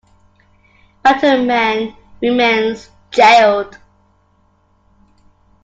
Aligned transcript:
Bantleman 1.05 1.95
remains 2.23 2.89
jailed. 3.11 3.77